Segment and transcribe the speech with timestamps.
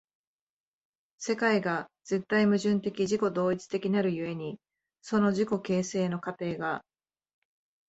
[1.19, 4.57] 世界が絶対矛盾的自己同一的なる故に、
[5.03, 6.83] その自己形成の過程が